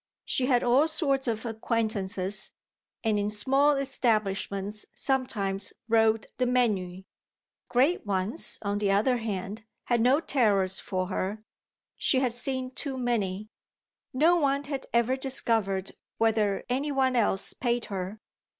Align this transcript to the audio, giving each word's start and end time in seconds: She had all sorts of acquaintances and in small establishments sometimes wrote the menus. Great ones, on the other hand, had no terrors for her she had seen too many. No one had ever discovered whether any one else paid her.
She 0.25 0.47
had 0.47 0.63
all 0.63 0.87
sorts 0.87 1.27
of 1.27 1.45
acquaintances 1.45 2.53
and 3.03 3.19
in 3.19 3.29
small 3.29 3.75
establishments 3.77 4.83
sometimes 4.95 5.73
wrote 5.87 6.25
the 6.39 6.47
menus. 6.47 7.03
Great 7.69 8.03
ones, 8.03 8.57
on 8.63 8.79
the 8.79 8.89
other 8.89 9.17
hand, 9.17 9.63
had 9.83 10.01
no 10.01 10.19
terrors 10.19 10.79
for 10.79 11.09
her 11.09 11.43
she 11.97 12.19
had 12.19 12.33
seen 12.33 12.71
too 12.71 12.97
many. 12.97 13.49
No 14.11 14.37
one 14.37 14.63
had 14.63 14.87
ever 14.91 15.15
discovered 15.15 15.91
whether 16.17 16.63
any 16.67 16.91
one 16.91 17.15
else 17.15 17.53
paid 17.53 17.85
her. 17.85 18.19